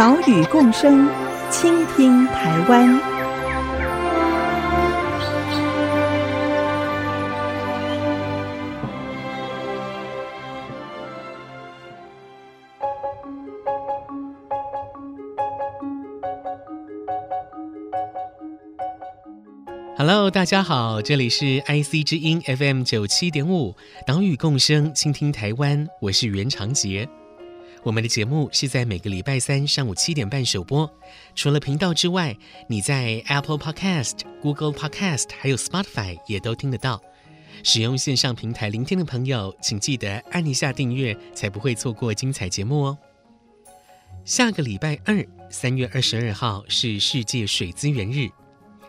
[0.00, 1.06] 岛屿共生，
[1.50, 2.98] 倾听台湾。
[19.98, 27.06] Hello，大家好，这里是 IC 之音 FM 九七点五，岛屿共生，倾听台湾，我是袁长杰。
[27.82, 30.90] 我们的节目是在每个礼拜三上午七点半首播。
[31.34, 32.36] 除了频道之外，
[32.68, 37.00] 你在 Apple Podcast、Google Podcast 还有 Spotify 也都听得到。
[37.64, 42.98] 使用线上平台聆听的朋友，请记得按一下订阅，才不会错过精彩节目哦。
[44.26, 48.28] 下个礼拜二，三月二十二号是世界水资源日。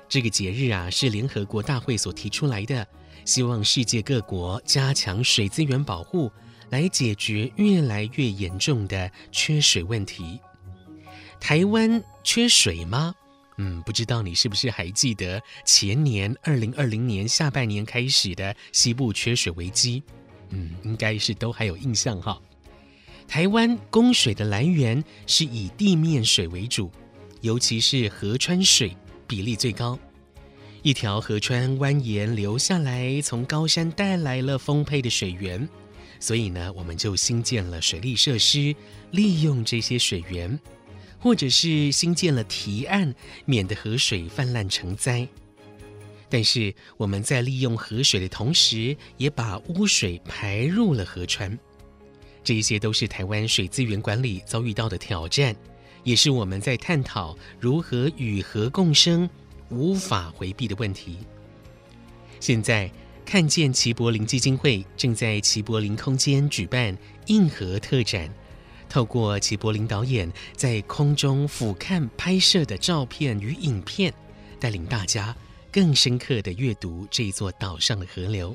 [0.10, 2.86] 这个节日啊，是联合国大会所提出来的，
[3.24, 6.30] 希望世界各国加强水资源保护。
[6.72, 10.40] 来解决越来越严重的缺水问题。
[11.40, 13.14] 台湾缺水吗？
[13.58, 20.02] 嗯，不知道你是不是还记得前年二零二零年下半年开始的西部缺水危机？
[20.50, 22.42] 嗯，应该是都还有印象哈。
[23.28, 26.92] 台湾供水的来源是以地面水为主，
[27.42, 28.96] 尤其是河川水
[29.28, 29.98] 比例最高。
[30.82, 35.70] 一条河川蜿蜒流下来，从高山带来了丰沛的水源。
[36.22, 38.76] 所以呢，我们就新建了水利设施，
[39.10, 40.58] 利用这些水源，
[41.20, 43.12] 或者是新建了堤岸，
[43.46, 45.28] 免得河水泛滥成灾。
[46.30, 51.58] 但是我们在利用河水的同时，也把污水排入了河川。
[52.44, 55.56] 这些都是台湾水资源管理遭遇到的挑战，
[56.04, 59.28] 也是我们在探讨如何与河共生
[59.70, 61.18] 无法回避的问题。
[62.40, 62.92] 现在。
[63.32, 66.98] 看见齐柏林基金会正在齐柏林空间举办
[67.28, 68.30] 硬核特展，
[68.90, 74.14] 透过齐柏林导演在空中俯瞰拍摄的照片与影片，
[74.60, 75.34] 带领大家
[75.72, 78.54] 更深刻地阅读这座岛上的河流。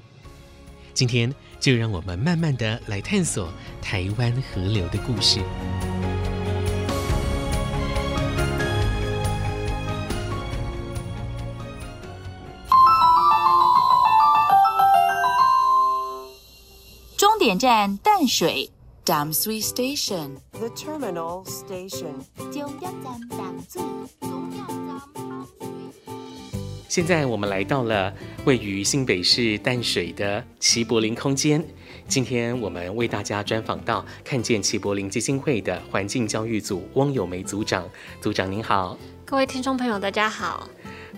[0.93, 3.51] 今天就让我们慢慢地来探索
[3.81, 5.41] 台湾河流的故事。
[17.47, 18.69] 点站淡水
[19.05, 22.17] ，Dam Sui Station，The Terminal Station，
[22.51, 23.81] 中央站淡水，
[24.21, 25.69] 中央站淡水。
[26.89, 28.13] 现在我们来到了
[28.47, 31.65] 位于新北市淡水的齐柏林空间。
[32.09, 37.89] 今天我们为大家专访到看见齐柏林基金会的环境教育组汪友梅组长。
[38.21, 40.69] 组长您好，各位听众朋友，大家好。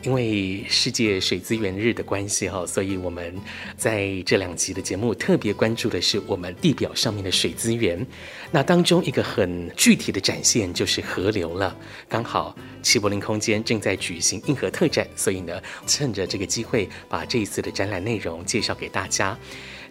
[0.03, 3.35] 因为世界水资源日的关系哈，所以我们
[3.77, 8.07] 在这两集的节目特别关注的是我们地表上面的水资源。
[8.51, 11.77] 那当中一个很具体的展现就是河流了。
[12.09, 19.37] 刚好齐柏林空间正在举行硬核特展，所以呢，趁着这个机会，把这一次的展览内容介绍给大家。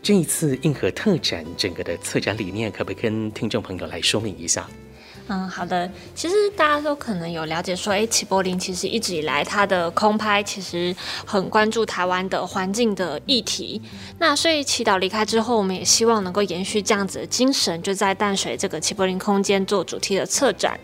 [0.02, 4.70] 这一次硬核特展整个的策展理念，可不可以跟听众朋友来说明一下？
[5.30, 5.90] 嗯，好的。
[6.16, 10.96] 其实大家都可能有了解说，哎，齐柏林其实一直以来它的空拍其实
[11.26, 13.82] 很关注台湾的环境的议题。
[14.20, 20.80] 那所以祈祷离开之后，我们也希望能够延续这样子的精神，就在淡水这个齐柏林空间做主题的策展。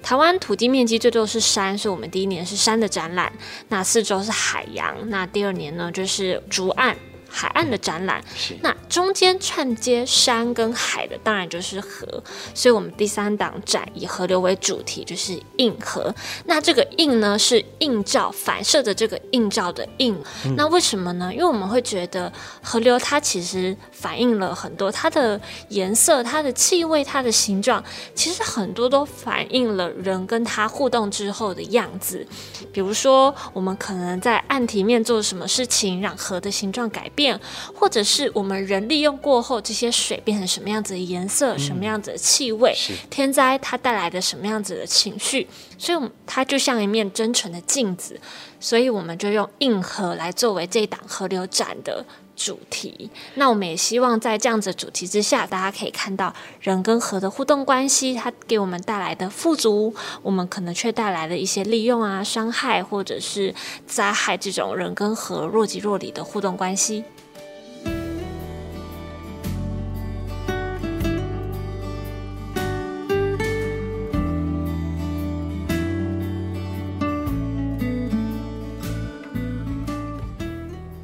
[0.00, 3.32] 台湾土地面积最多是山，所以我们第一年是山的展览。
[3.68, 6.96] 那四周是海洋，那第二年呢就是竹岸。
[7.38, 8.20] 海岸的展览，
[8.62, 12.20] 那中间串接山跟海的，当然就是河。
[12.52, 16.12] 所以，我们第三档展以河流为主题，就是映河。
[16.46, 20.20] 那这个映呢，是映照、反射的这个映照的映。
[20.44, 20.56] 嗯。
[20.56, 21.32] 那为什么呢？
[21.32, 27.84] 因为我们会觉得河流它其实反映了很多，它的颜色、它的气味、它的形状，
[28.16, 32.26] 其实很多都反映了人跟它互动之后的样子。
[32.72, 37.27] 比如说，我们可能在岸体面做什么事情，让河的形状改变。
[37.28, 37.38] 变，
[37.74, 42.74] 或者是我们人利用过后，这些水变成什么样子的颜色，嗯、什么样子的气味，
[43.10, 45.46] 天灾它带来的什么样子的情绪，
[45.76, 48.18] 所以它就像一面真诚的镜子，
[48.58, 52.04] 所以我们就用硬核来作为这一档河流展的
[52.34, 53.10] 主题。
[53.34, 63.54] 那我们也希望在这样子的主题之下，大家可以看到人跟河的互动关系，它给我们带来的富足，我们可能却带来了一些利用啊、伤害或者是
[63.86, 67.04] 灾害这种人跟河若即若离的互动关系。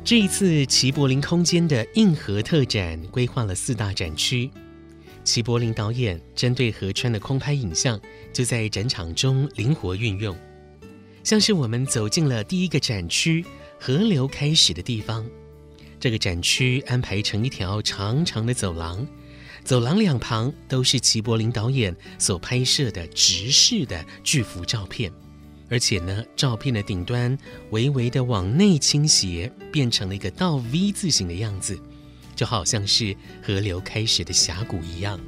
[0.05, 4.51] 这一次齐柏林空间的硬核特展规划了四大展区，
[5.25, 7.99] 齐柏林导演针对河川的空拍影像，
[8.31, 10.37] 就在展场中灵活运用。
[11.23, 13.43] 像是我们走进了第一个展区
[13.81, 15.25] “河流开始的地方”，
[15.99, 19.09] 这个展区安排成一条长长的走廊，
[19.65, 25.11] 走廊两旁都是齐柏林导演所拍摄的直视的巨幅照片。
[25.71, 27.37] 而且呢，照片的顶端
[27.71, 31.79] 微微的往内倾斜，变成了一个倒 V 字形的样子，
[32.37, 35.19] 就好像是河流开始的峡谷一样。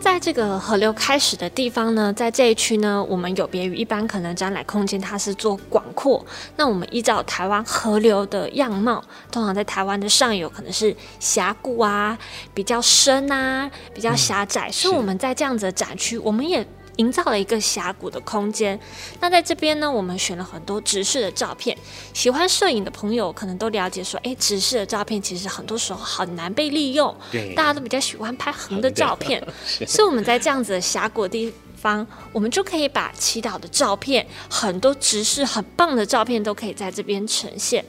[0.00, 6.26] 在这个河流开始的地方呢，在这一区呢，我们有别于一般可能展览空间，它是做广阔。
[6.56, 12.18] 那我们依照台湾河流的样貌，通常在台湾的上游可能是峡谷啊，
[12.52, 16.66] 比较深啊，比较狭窄，嗯，所以我们在这样子的展区，我们也。
[16.96, 18.78] 营造了一个峡谷的空间。
[19.20, 21.76] 那在这边呢，我们选了很多直视的照片。
[22.12, 27.14] 喜欢摄影的朋友可能都了解说，哎，直视的照片其实很多时候很难被利用。
[27.30, 29.42] 对，大家都比较喜欢拍横的照片。
[29.86, 37.84] 所以我们在这样子的峡谷地方，我们就可以把祈祷的照片，很多直视很棒的照片都可以在这边呈现。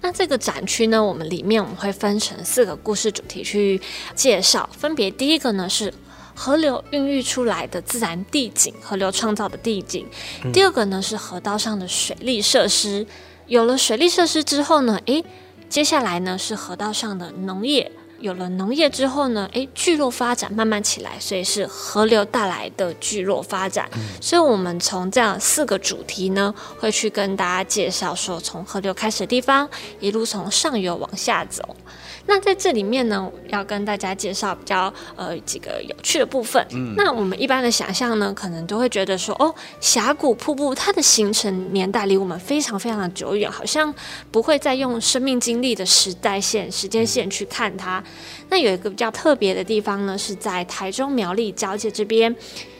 [0.00, 3.80] 那这个展区呢，我们里面我们会分成四个故事主题去
[4.14, 5.92] 介绍，分别第一个呢是。
[6.36, 10.06] 河流孕育出来的自然地景，河流创造的地景。
[10.52, 13.06] 第二个呢是河道上的水利设施，
[13.46, 15.24] 有了水利设施之后呢，诶，
[15.68, 17.90] 接下来呢是河道上的农业，
[18.20, 23.88] 有了农业之后呢，诶，聚落发展慢慢起来，所以是河流带来的聚落发展。
[24.20, 29.68] 所以我们从这样四个主题呢，会去跟大家介绍说，从河流开始的地方，
[30.00, 31.76] 一路从上游往下走。
[32.26, 36.64] 那在这里面呢，要跟大家介绍比较呃几个有趣的部分。
[36.72, 43.94] 嗯，那我们一般的想象呢，可能都会觉得说，哦，峡谷瀑布它的形成年代离我们非常非常的久远，好像
[44.30, 48.02] 不会再用生命经历的时代线、时间线去看它。
[48.50, 52.34] 那有一个比较特别的地方呢，是在台中苗栗交界这边。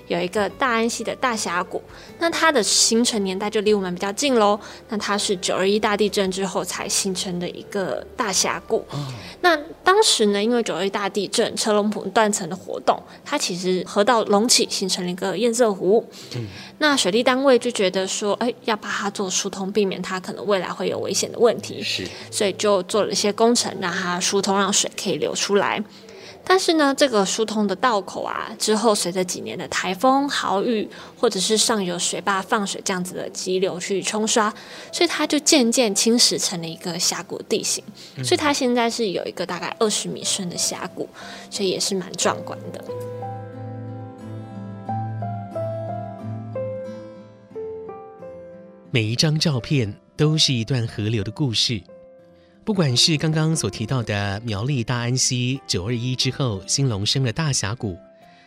[0.09, 1.83] 有一个大安溪的大峡谷，
[2.19, 4.59] 那它的形成年代就离我们比较近喽。
[4.89, 8.85] 那它是九二一大地震之后才形成的一个大峡谷。
[8.91, 9.07] 哦、
[9.41, 16.05] 那当时呢，因为九二一大地震、车龙埔断层的活动，它其实河道隆起，形成了一个堰塞湖。
[16.35, 16.47] 嗯、
[16.79, 21.83] 那水利单位就觉得说，哎，要把它做疏通，避免它可能未来会有危险的问题。
[21.83, 25.83] 是，所以就做了一些工程，让它疏通，让水可以流出来。
[26.49, 30.89] 但是呢，这个疏通的道口啊，之后随着几年的台风、豪雨，
[31.19, 34.55] 或者是上游水坝放水这样子的急流去冲刷，
[34.93, 37.83] 所以它就渐渐侵蚀成了一个峡谷地形。
[38.23, 41.09] 所以它现在是有一个大概二十米深的峡谷，
[41.51, 42.85] 所以也是蛮壮观的。
[48.93, 51.83] 每一张照片都是一段河流的故事。
[52.67, 57.97] 不管是刚刚所提到的苗栗大安溪九二一之后新隆生的大峡谷，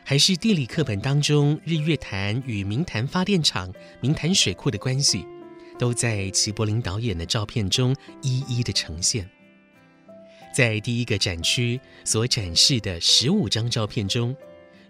[0.04, 5.26] 还是地理课本当中日月潭与明潭发电厂、明潭水库的关系，
[5.80, 9.26] 都在齐柏林导演的照片中一一的呈现。
[10.54, 14.35] 在第一个展区所展示的十五张照片中，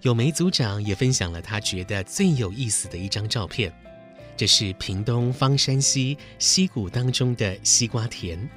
[0.01, 3.71] 有梅组长也分享了他觉得最有意思的一张照片，
[4.35, 8.49] 这是屏东方山溪溪谷当中的西瓜田。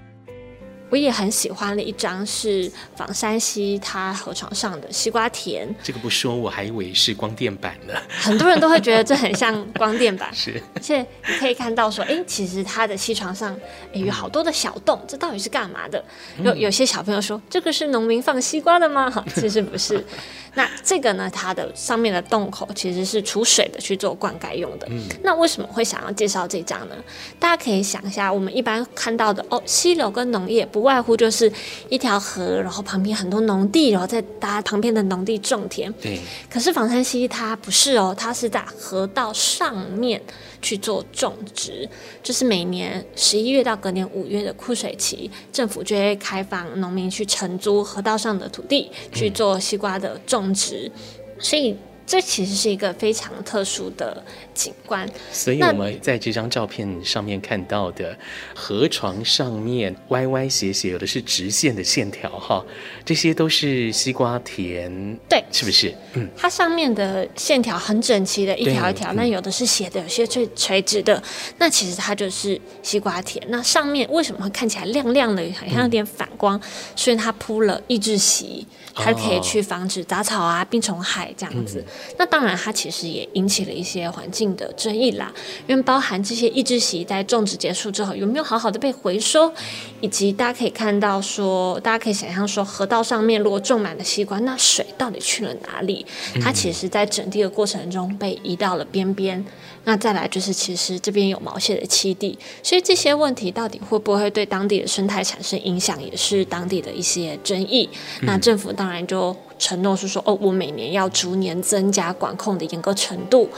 [0.92, 5.66] 我也很喜欢的一张是仿山西它河床上的西瓜田。
[5.82, 7.94] 这个不说我还以为是光电板呢。
[8.10, 10.28] 很多人都会觉得这很像光电板。
[10.36, 10.62] 是。
[10.74, 13.58] 而且你可以看到说，哎，其实它的西床上
[13.94, 16.04] 有好多的小洞，这到底是干嘛的？
[16.42, 19.10] 有有些小朋友说，这个是农民放西瓜的吗？
[19.34, 20.04] 其实不是。
[20.54, 24.86] 那这个呢，它的上面的洞口其实是储水的，去做灌溉用的。
[24.90, 25.02] 嗯。
[25.22, 26.96] 那为什么会想要介绍这张呢？
[27.38, 31.50] 大家可以想一下，我们一般看到的哦，溪流跟农业不外乎就是
[31.88, 35.92] 一条河，然后旁边很多农地，然后再搭旁边的农地种田。
[35.94, 36.20] 对。
[36.50, 40.20] 可是仿山西它不是哦，它是在河道上面
[40.60, 41.88] 去做种植，
[42.22, 50.90] 就是每年十一月到隔年五月的枯水期，政府就会开放农民去承租河道上的土地去做西瓜的种植，
[51.38, 51.76] 所以。
[52.06, 55.08] 这其实是一个非常特殊的景观。
[55.30, 58.16] 所以我们在这张照片上面看到的
[58.54, 62.64] 河床上面歪歪斜斜，有的是直线的线条哈，
[63.04, 65.94] 这些都是西瓜田，对，是不是？
[66.14, 71.22] 嗯，它上面的线条很整齐的一条一条，那有的是斜的，有些垂垂直的，
[71.58, 73.42] 那其实它就是西瓜田。
[73.48, 76.58] 那上面为什么会看起来亮亮的，好像有点反光？
[76.58, 76.62] 嗯、
[76.96, 81.78] 所以它铺了抑制席，它可以去防止杂草啊、病虫害这样子。
[81.78, 85.32] 嗯那当然，它其实也引起了一些环境的争议啦，
[85.66, 89.52] 因为包含这些抑制席在种植结束之后有没有好好的被回收，
[90.00, 96.04] 以及大家可以看到说，大家可以想象说，河道上面如果种满了西瓜，那水到底去了哪里？
[96.42, 99.44] 它其实，在整地的过程中被移到了边边。
[99.84, 107.88] 那再来就是，其实这边有毛蟹的栖地，所以这些问题到底会不会对当地的生态产生影响，也是当地的一些争议。
[108.20, 113.48] 那政府当然就承诺是说，哦，我每年要逐年增加管控的严格程度，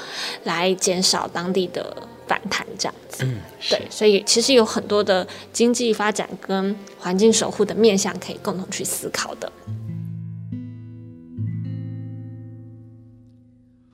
[0.42, 1.96] 来减少当地的
[2.28, 3.24] 反弹，这样子。
[3.24, 9.50] 嗯，对，所以其实有很多的经济发展跟环境守护的面向可以共同去思考的。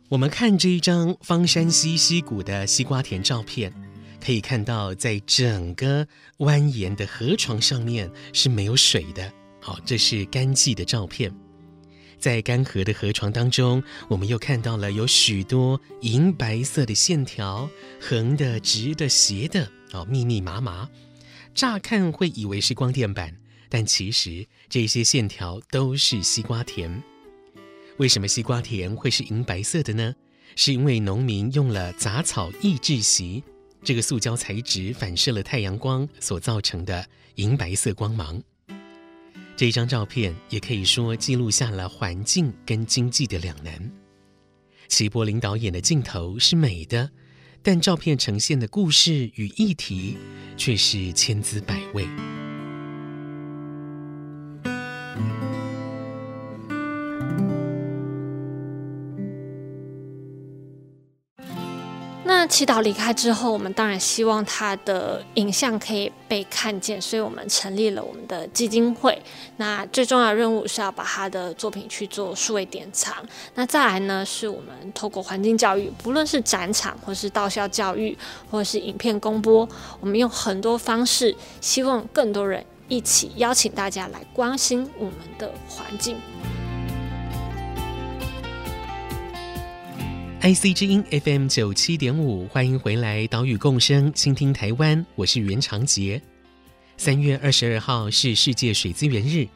[0.09, 3.73] 我们看这一张方山溪溪谷的西瓜田照片，
[4.21, 6.05] 可以看到，在整个
[6.39, 9.33] 蜿蜒的河床上面是没有水的。
[9.61, 11.33] 好，这是干季的照片。
[12.21, 20.89] 在干涸的河床当中，我们又看到了有许多银白色的线条，横的、直的、斜的，哦，密密麻麻。
[21.55, 23.35] 乍看会以为是光电板，
[23.69, 27.03] 但其实这些线条都是西瓜田。
[27.97, 30.15] 为什么西瓜田会是银白色的呢？
[30.57, 33.43] 是因为农民用了杂草抑制席，
[33.83, 38.43] 这个塑胶材质反射了太阳光所造成的银白色光芒。
[39.61, 43.93] 这张照片也可以说记录下了环境跟经济的两难。
[44.89, 47.11] 齐柏林导演的镜头是美的，
[47.63, 50.17] 但照片呈现的故事与议题
[50.57, 52.07] 却是千姿百味。
[62.51, 69.17] 祈祷离开之后，我们当然希望他的影像可以被看见，所以我们成立了我们的基金会。
[69.57, 73.15] 那最重要的任务是要把他的作品去做数位典藏。
[73.55, 78.19] 那再来呢，是我们透过环境教育，不论是展场，或是到校教育，
[78.51, 79.67] 或是影片公播，
[80.01, 86.17] 我们用很多方式，希望更多人一起邀请大家来关心我们的环境。
[90.43, 96.21] IC 之音 FM 九七点五，欢迎回来，岛屿共生，倾听台湾，我是袁长杰。
[96.97, 99.47] 三月二十二号是世界水资源日，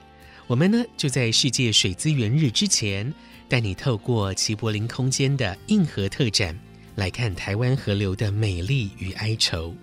[0.47, 3.11] 我们呢就在世界水资源日之前，
[3.49, 6.55] 带你透过齐柏林空间的硬核特展，
[6.97, 9.75] 来看台湾河流的美丽与哀愁。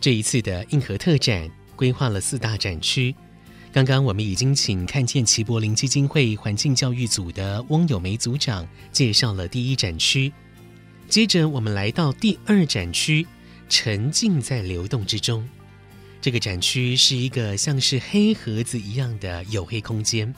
[0.00, 3.14] 这一次的硬核特展规划了四大展区。
[3.76, 10.32] 刚刚我们已经请看见齐柏林基金会环境教育组的翁友梅组长介绍了第一展区，
[11.10, 13.26] 接着我们来到第二展区，
[13.68, 15.46] 沉浸在流动之中。
[16.22, 20.34] 这个展区是一个像是黑盒子一样的黝黑空间。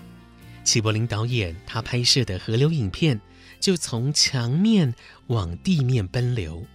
[0.64, 3.20] 齐柏林导演他拍摄的河流影片
[3.60, 4.92] 就从墙面
[5.28, 6.66] 往地面奔流。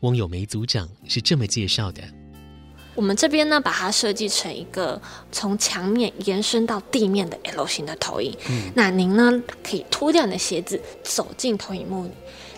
[0.00, 2.02] 翁友梅组长是这么介绍的。
[2.94, 5.00] 我们这边呢，把它设计成一个
[5.32, 8.36] 从墙面延伸到地面的 L 型的投影。
[8.48, 12.08] 嗯，那您呢，可以脱掉你的鞋子，走进投影幕，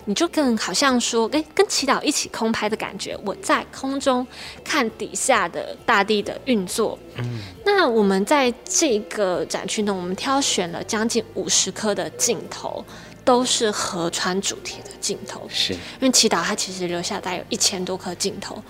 [0.07, 3.13] 你就更好像说，哎，跟祈祷一起空拍的感觉。
[3.25, 4.25] 我在空中
[4.63, 6.97] 看底下的大地的运作。
[7.17, 12.81] 嗯，那我们在这个展区呢，我们挑选了将近五十颗的镜头，
[13.25, 15.45] 都是河川主题的镜头。
[15.49, 18.63] 是，因为祈祷它其实留下大概有一千多颗镜头。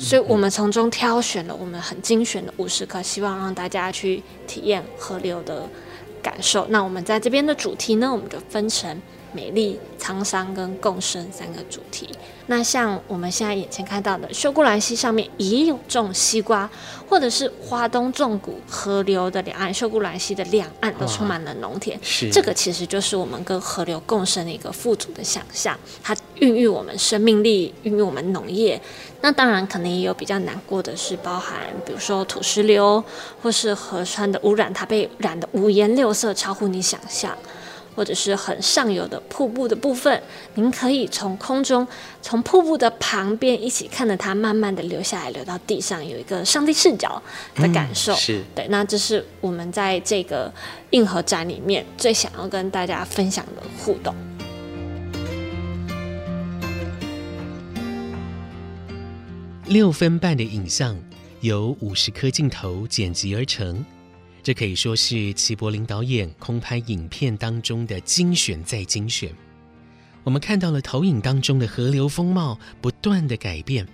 [0.00, 5.68] 所以，我们从中挑选了我们很精选的五十颗，希望让大家去体验河流的
[6.22, 6.66] 感受。
[6.70, 8.98] 那我们在这边的主题呢，我们就分成。
[9.32, 12.08] 美丽、沧桑跟共生三个主题。
[12.46, 16.68] 那像我们现在眼前看到的秀姑峦溪上面也有种西瓜，
[17.08, 21.96] 或者是花东纵谷河流的两岸，秀姑峦溪的两岸都充满了农田。
[22.02, 28.80] 是这个其实就是我们跟河流共生的一个富足的想象，它孕育我们生命力，孕育我们农业。
[29.20, 33.04] 那当然可能也有比较难过的是，包含比如说土石流，
[33.42, 37.36] 或是河川的污染，它被染得五颜六色，超乎你想象。
[37.94, 40.22] 或者是很上游的瀑布的部分，
[40.54, 41.86] 您可以从空中，
[42.22, 47.22] 从瀑布的旁边一起看着它慢慢的流下来，流到地上，有一个上帝视角
[47.54, 48.12] 的感受。
[48.12, 50.52] 嗯、是对，那这是我们在这个
[50.90, 54.14] 硬核展里面最想要跟大家分享的互动。
[59.66, 60.96] 六分半的影像
[61.42, 63.84] 由五十颗镜头剪辑而成。
[64.42, 69.30] 这可以说是齐柏林导演空拍影片当中的精选再精选。
[70.22, 73.86] 我们看到了投影当中的河流风貌不断的改变，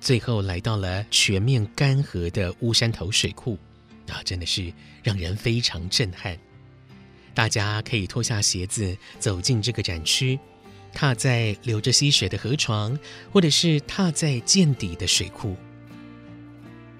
[0.00, 3.58] 最后来到了全面干涸的乌山头水库，
[4.08, 4.72] 啊，真的是
[5.02, 6.36] 让人非常震撼。
[7.34, 10.38] 大家可以脱下鞋子走进这个展区，
[10.92, 12.98] 踏在流着溪水的河床，
[13.30, 15.56] 或者是踏在见底的水库。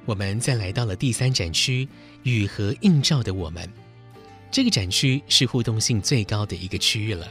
[0.04, 1.86] 我们再来到了第三展区。
[2.22, 3.68] 与河映照的我们，
[4.50, 7.26] 这个展区是互动性最高的一个区域了。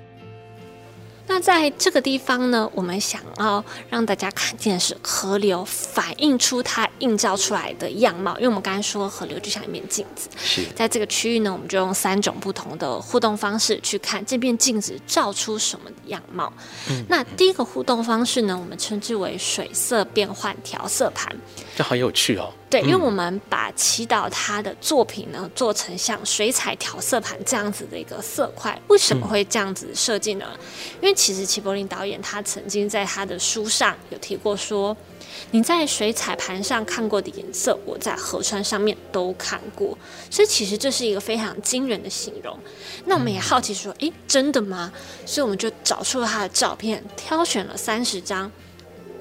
[1.28, 10.28] 那在这个地方呢，我们想要让大家看见的是河流反映出它映照出来的样貌，因为我们刚才说河流就像一面镜子。
[10.38, 16.52] 是在这个区域呢，我们就用三种不同的互动方式去看这面镜子照出什么样貌。
[16.90, 21.34] 嗯，那第一个互动方式呢，我们称之为水色变换调色盘。
[21.78, 22.52] 这好有趣哦。
[22.72, 30.46] 对，因为我们把祈祷他的作品呢做成像水彩调色盘这样子的一个色块，为什么会这样子设计呢？
[31.02, 34.96] 因为其实齐柏林导演他曾经在他的书上有提过说，
[35.52, 39.98] 你在水彩盘上看过的颜色，我在河川上面都看过，
[40.30, 42.58] 所以其实这是一个非常惊人的形容。
[43.04, 44.94] 那我们也好奇说，诶，真的吗？
[45.26, 48.50] 所以我们就找出了他的照片，挑选了三十张。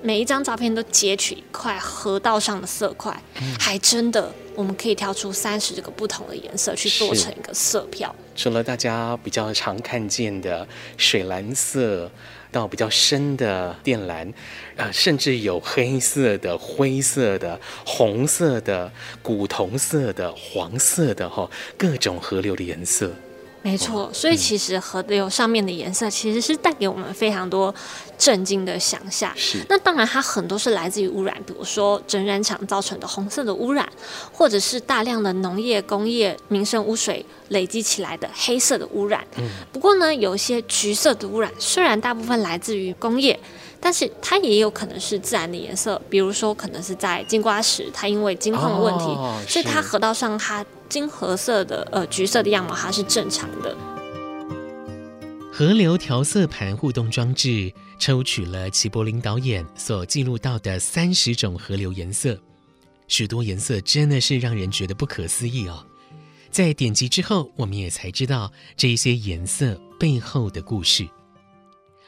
[0.03, 3.23] 每一张照片都截取一块河道上的色块，
[3.59, 8.15] 还真的，我们可以挑出三十个不同的颜色去做成一个色票。
[8.35, 10.67] 除了大家比较常看见的
[10.97, 12.11] 水蓝色，
[12.51, 14.33] 到比较深的靛蓝，
[14.77, 18.91] 呃，甚至有黑色的、灰色的、红色的、
[19.23, 23.13] 古铜色的、黄色的，哈，各种河流的颜色。
[23.63, 27.75] 没错，所以其实河流上面的颜色其实是带给我们非常多
[28.17, 29.31] 震惊的想象。
[29.37, 33.87] 是，那当然它很多是来自于污染，比如说整染厂造成的红色的污染，
[34.33, 39.23] 或者是大量的农业、工业、民生污水累积起来的黑色的污染。
[39.37, 43.39] 嗯，不过呢，有一些橘色的污染，虽然大部分来自于工业。
[43.83, 53.75] 但是它也有可能是自然的颜色，比如说可能是在金瓜石，它因为金矿的问题，哦，所以它河道上它金褐色的呃橘色的样貌它是正常的。
[55.53, 62.39] 河流调色盘互动装置抽取了齐柏林导演所记录到的三十种河流颜色，
[63.09, 65.87] 许多颜色真的是让人觉得不可思议哦。
[66.51, 71.07] 在点击之后，我们也才知道这些颜色背后的故事。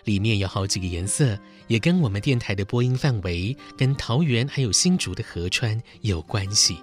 [0.04, 6.78] 里面有好几个颜色，也跟我们电台的播音范围、跟桃园还有新竹的河川有关系。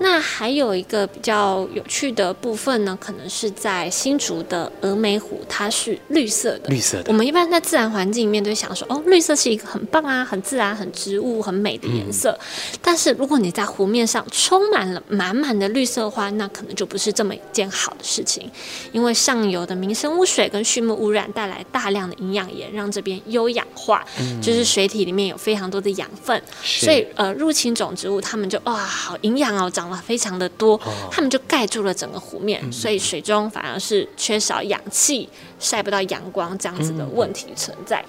[0.00, 6.68] 那还有一个比较有趣的部分呢，可能是在新竹的峨眉湖，它是绿色的。
[6.68, 7.04] 绿色的。
[7.08, 12.30] 我们一般在自然环境里面都想说，哦，绿色是一个很棒啊、很自然、很植物、很美的颜色。
[12.30, 12.78] 嗯。
[12.80, 18.48] 但是如果你在湖面上充满了满满的绿色花，那可能就不是这么一件好的事情，
[18.92, 29.87] 因为上游的民生污水跟畜牧污染带来大量的营养盐，让这边优氧化，嗯，就是水体里面有非常多的养分，所以呃，入侵种植物它们就哇，好营养哦，长。
[29.96, 38.04] 非常的多，他们就盖住了整个湖面，所以水中反而是缺少氧气，晒不到阳光这样子的问题存在。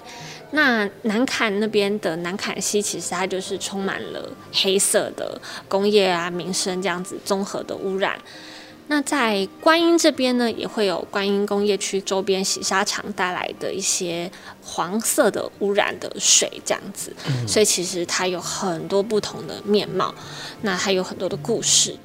[0.51, 8.19] 那南坎那边的南坎溪，其实它就是充满了黑色的工业啊、民生这样子综合的污染。
[8.91, 14.29] 那在观音这边呢，也会有观音工业区周边洗沙场带来的一些
[14.63, 17.15] 黄色的污染的水，这样子，
[17.47, 20.13] 所以其实它有很多不同的面貌，
[20.63, 21.95] 那它有很多的故事。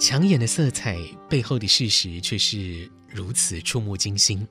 [0.00, 0.96] 抢眼的色彩
[1.28, 4.48] 背后的事实却是如此触目惊心。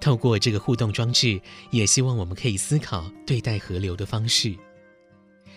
[0.00, 4.54] 透过这个互动装置，也希望我们可以思考对待河流的方式。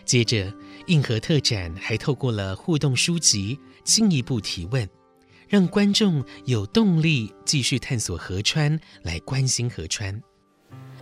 [0.04, 0.52] 接着，
[0.88, 4.90] 硬核特展还透过了互动书籍，进一步提问，
[5.48, 10.22] 让观众有动力继续探索河川，来关心河川。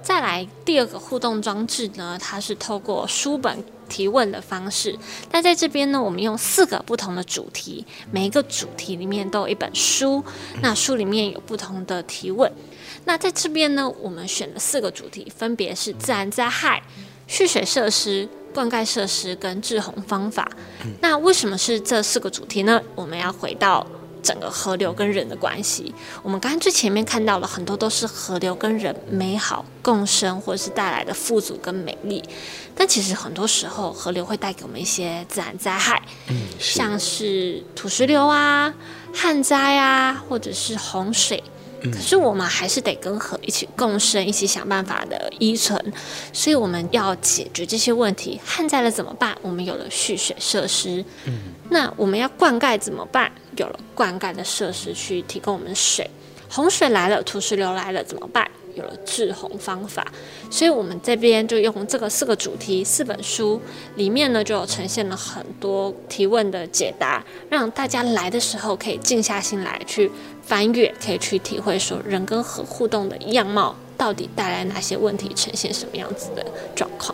[0.01, 4.97] 再来第二个互动装置呢，它是透过书本提问的方式。
[5.31, 10.23] 那在这边呢，我们用四个不同的主题，每一个主题里面都有一本书，
[10.61, 12.49] 那书里面有不同的提问。
[13.05, 16.81] 那在这边呢，我们选了四个主题，分别是自然灾害、
[17.27, 20.49] 蓄水设施、灌溉设施跟制洪方法。
[21.01, 22.81] 那为什么是这四个主题呢？
[22.95, 23.85] 我们要回到
[24.21, 25.93] 整个河流跟人的关系。
[26.23, 32.23] 我们刚刚最前面看到了很多都是河流跟人美好共生，或者是带来的富足跟美丽。
[32.75, 38.73] 但其实很多时候，河流会带给我们一些自然灾害，嗯，像是土石流啊、
[39.13, 41.43] 旱灾啊，或者是洪水。
[41.81, 45.81] 可是我们还是得跟河一起共生，一起想办法的依存。
[46.33, 48.37] 所以我们要解决这些问题。
[48.43, 49.33] 旱灾了怎么办？
[49.41, 51.01] 我们有了蓄水设施。
[51.23, 53.31] 嗯，那我们要灌溉怎么办？
[53.57, 56.09] 有了灌溉的设施去提供我们水。
[56.49, 58.49] 洪水来了，土石流来了怎么办？
[58.73, 60.05] 有了滞洪方法。
[60.49, 63.61] 所以我们这边就用这个四个主题，四本书
[63.95, 70.09] 里面呢，就有呈现了很多提问的解答，让大家来的时候可以静下心来去
[70.41, 76.43] 翻阅，可以去体会说人跟河互动的样貌到底带来哪些问题，呈现什么样子的
[76.75, 77.13] 状况。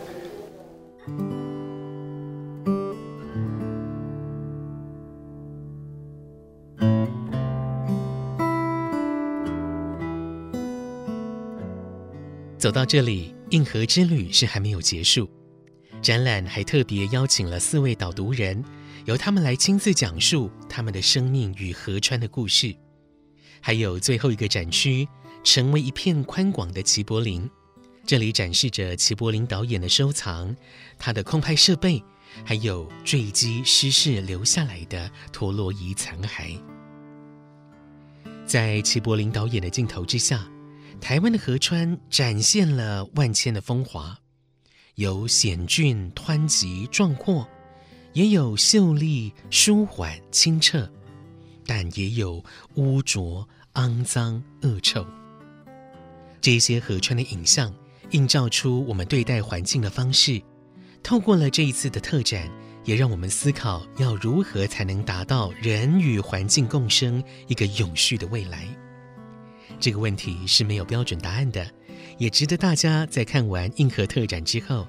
[12.65, 15.29] 走到这里，印河之旅是还没有结束。
[16.01, 18.65] 展览还特别邀请了四位导读人，
[19.05, 22.75] 由他们来亲自讲述他们的生命与河川的故事。
[23.61, 25.07] 还有最后一个展区，
[25.43, 27.47] 成为一片宽广的齐柏林。
[28.03, 30.55] 这里展示着齐柏林导演的收藏，
[30.97, 32.03] 他的空拍设备，
[32.43, 36.59] 还有坠机失事留下来的陀螺仪残骸。
[38.43, 40.49] 在齐柏林导演的镜头之下。
[41.01, 44.17] 台湾的河川展现了万千的风华，
[44.95, 47.47] 有险峻、湍急、壮阔，
[48.13, 50.89] 也有秀丽、舒缓、清澈，
[51.65, 52.43] 但也有
[52.75, 55.05] 污浊、肮脏、恶臭。
[56.41, 57.73] 这些河川的影像
[58.11, 60.41] 映照出我们对待环境的方式。
[61.03, 62.49] 透过了这一次的特展，
[62.83, 68.67] 也让我们思考要如何才能达到人与环境共生一个永续的未来。
[69.79, 71.65] 这个问题是没有标准答案的，
[72.17, 74.87] 也值得大家在看完硬核特展之后，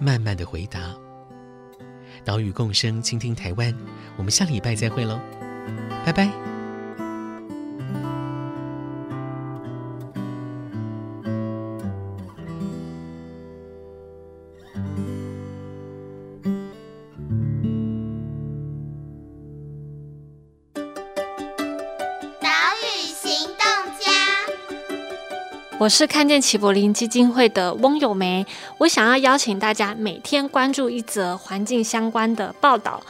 [0.00, 0.94] 慢慢的回答。
[2.24, 3.74] 岛屿共生，倾听台湾，
[4.16, 5.20] 我们下礼拜再会喽，
[6.04, 6.57] 拜拜。
[25.88, 28.44] 我是看见齐柏林基金会的翁友梅，
[28.76, 33.00] 我想要邀请大家每天关注一则环境相关的报道，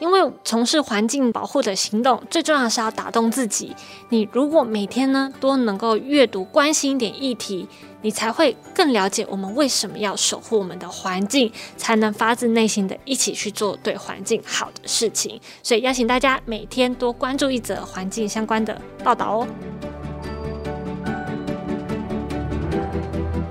[0.00, 3.76] 因为从事环境保护的行动，最重要是要打动自己。
[4.08, 7.68] 你如果每天呢都能够阅读关心一点议题，
[8.02, 15.40] 你才会更了解我们为什么要守护我们的环境，才能发自内心的一起去做对环境好的事情。
[15.62, 19.48] 所以邀请大家每天多关注一则环境相关的报道哦。